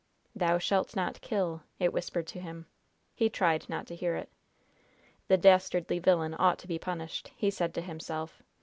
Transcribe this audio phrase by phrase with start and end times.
[0.35, 2.65] "Thou shalt not kill!" it whispered to him.
[3.13, 4.31] He tried not to hear it.
[5.27, 8.41] "The dastardly villain ought to be punished," he said to himself.